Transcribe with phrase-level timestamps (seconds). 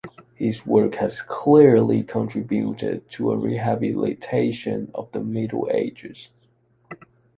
[0.33, 6.31] His work has clearly contributed to a rehabilitation of the Middle Ages.